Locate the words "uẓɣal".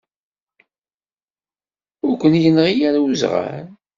3.05-3.67